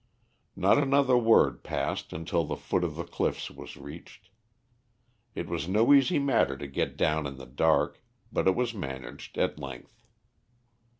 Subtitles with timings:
[0.55, 4.31] Not another word passed until the foot of the cliffs was reached.
[5.35, 8.01] It was no easy matter to get down in the dark,
[8.33, 10.01] but it was managed at length.